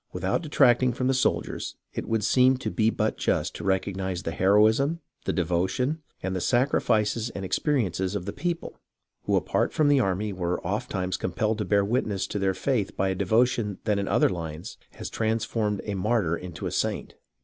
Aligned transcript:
Without 0.11 0.41
detracting 0.41 0.93
from 0.93 1.05
the 1.05 1.13
soldiers 1.13 1.75
it 1.93 2.07
would 2.07 2.23
seem 2.23 2.57
to 2.57 2.71
be 2.71 2.89
but 2.89 3.17
just 3.17 3.53
to 3.53 3.63
recognize 3.63 4.23
the 4.23 4.31
heroism, 4.31 4.99
the 5.25 5.31
devotion, 5.31 6.01
and 6.23 6.35
the 6.35 6.41
sacrifices 6.41 7.29
and 7.35 7.45
experiences 7.45 8.15
of 8.15 8.25
the 8.25 8.33
people, 8.33 8.79
who 9.25 9.35
apart 9.35 9.71
from 9.71 9.89
the 9.89 9.99
army 9.99 10.33
were 10.33 10.59
ofttimes 10.65 11.17
compelled 11.17 11.59
to 11.59 11.65
bear 11.65 11.85
witness 11.85 12.25
to 12.25 12.39
their 12.39 12.55
faith 12.55 12.97
by 12.97 13.09
a 13.09 13.13
devotion 13.15 13.77
that 13.83 13.99
in 13.99 14.07
other 14.07 14.29
lines 14.29 14.79
has 14.93 15.07
transformed 15.07 15.81
a 15.83 15.93
martyr 15.93 16.35
into 16.35 16.65
a 16.65 16.71
saint. 16.71 17.13